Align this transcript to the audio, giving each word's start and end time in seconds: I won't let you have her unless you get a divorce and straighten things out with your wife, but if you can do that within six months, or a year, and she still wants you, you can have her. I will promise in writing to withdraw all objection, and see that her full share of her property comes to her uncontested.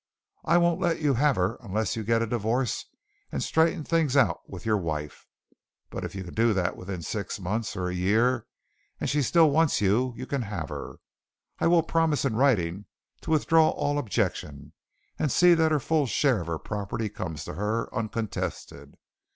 I 0.43 0.57
won't 0.57 0.79
let 0.81 0.99
you 0.99 1.13
have 1.13 1.35
her 1.35 1.57
unless 1.61 1.95
you 1.95 2.03
get 2.03 2.23
a 2.23 2.25
divorce 2.25 2.85
and 3.31 3.43
straighten 3.43 3.83
things 3.83 4.17
out 4.17 4.39
with 4.49 4.65
your 4.65 4.79
wife, 4.79 5.27
but 5.91 6.03
if 6.03 6.15
you 6.15 6.23
can 6.23 6.33
do 6.33 6.55
that 6.55 6.75
within 6.75 7.03
six 7.03 7.39
months, 7.39 7.75
or 7.75 7.87
a 7.87 7.93
year, 7.93 8.47
and 8.99 9.07
she 9.07 9.21
still 9.21 9.51
wants 9.51 9.79
you, 9.79 10.15
you 10.17 10.25
can 10.25 10.41
have 10.41 10.69
her. 10.69 10.95
I 11.59 11.67
will 11.67 11.83
promise 11.83 12.25
in 12.25 12.35
writing 12.35 12.87
to 13.21 13.29
withdraw 13.29 13.69
all 13.69 13.99
objection, 13.99 14.73
and 15.19 15.31
see 15.31 15.53
that 15.53 15.71
her 15.71 15.79
full 15.79 16.07
share 16.07 16.41
of 16.41 16.47
her 16.47 16.57
property 16.57 17.07
comes 17.07 17.43
to 17.45 17.53
her 17.53 17.87
uncontested. 17.93 18.95